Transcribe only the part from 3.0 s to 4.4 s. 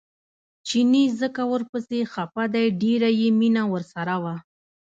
یې مینه ورسره وه.